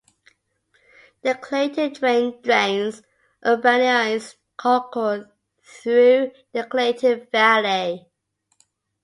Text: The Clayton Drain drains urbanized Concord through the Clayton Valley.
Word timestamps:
The 1.21 1.35
Clayton 1.35 1.93
Drain 1.93 2.41
drains 2.41 3.03
urbanized 3.45 4.33
Concord 4.57 5.29
through 5.63 6.31
the 6.53 6.63
Clayton 6.63 7.27
Valley. 7.31 8.07